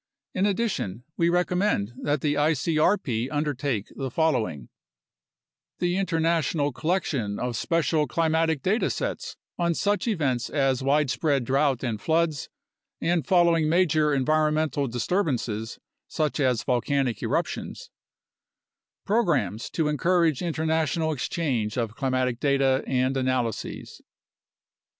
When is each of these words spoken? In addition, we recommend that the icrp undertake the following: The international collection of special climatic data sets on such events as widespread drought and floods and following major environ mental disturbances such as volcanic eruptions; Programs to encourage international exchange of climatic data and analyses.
In 0.33 0.47
addition, 0.47 1.03
we 1.15 1.29
recommend 1.29 1.91
that 2.01 2.21
the 2.21 2.33
icrp 2.33 3.27
undertake 3.31 3.89
the 3.95 4.09
following: 4.09 4.69
The 5.77 5.95
international 5.97 6.71
collection 6.71 7.37
of 7.37 7.55
special 7.55 8.07
climatic 8.07 8.63
data 8.63 8.89
sets 8.89 9.37
on 9.59 9.75
such 9.75 10.07
events 10.07 10.49
as 10.49 10.81
widespread 10.81 11.43
drought 11.45 11.83
and 11.83 12.01
floods 12.01 12.49
and 12.99 13.27
following 13.27 13.69
major 13.69 14.11
environ 14.11 14.55
mental 14.55 14.87
disturbances 14.87 15.77
such 16.07 16.39
as 16.39 16.63
volcanic 16.63 17.21
eruptions; 17.21 17.91
Programs 19.05 19.69
to 19.69 19.87
encourage 19.87 20.41
international 20.41 21.11
exchange 21.11 21.77
of 21.77 21.95
climatic 21.95 22.39
data 22.39 22.83
and 22.87 23.15
analyses. 23.15 24.01